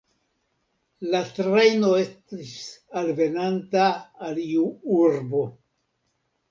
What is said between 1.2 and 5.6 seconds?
trajno estis alvenanta al iu urbo.